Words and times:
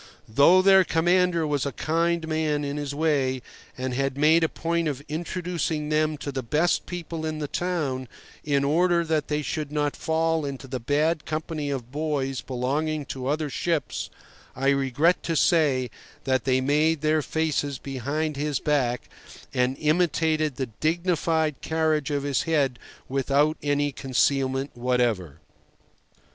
Though 0.27 0.63
their 0.63 0.83
commander 0.83 1.45
was 1.45 1.63
a 1.63 1.71
kind 1.71 2.27
man 2.27 2.63
in 2.65 2.77
his 2.77 2.95
way, 2.95 3.43
and 3.77 3.93
had 3.93 4.17
made 4.17 4.43
a 4.43 4.49
point 4.49 4.87
of 4.87 5.03
introducing 5.07 5.89
them 5.89 6.17
to 6.17 6.31
the 6.31 6.41
best 6.41 6.87
people 6.87 7.23
in 7.23 7.37
the 7.37 7.47
town 7.47 8.07
in 8.43 8.63
order 8.63 9.03
that 9.03 9.27
they 9.27 9.43
should 9.43 9.71
not 9.71 9.95
fall 9.95 10.43
into 10.43 10.65
the 10.67 10.79
bad 10.79 11.27
company 11.27 11.69
of 11.69 11.91
boys 11.91 12.41
belonging 12.41 13.05
to 13.05 13.27
other 13.27 13.47
ships, 13.47 14.09
I 14.55 14.69
regret 14.69 15.21
to 15.21 15.35
say 15.35 15.91
that 16.23 16.45
they 16.45 16.61
made 16.61 17.03
faces 17.23 17.75
at 17.77 17.85
him 17.85 17.93
behind 17.93 18.37
his 18.37 18.57
back, 18.57 19.07
and 19.53 19.77
imitated 19.77 20.55
the 20.55 20.65
dignified 20.79 21.61
carriage 21.61 22.09
of 22.09 22.23
his 22.23 22.41
head 22.49 22.79
without 23.07 23.55
any 23.61 23.91
concealment 23.91 24.71
whatever. 24.73 25.41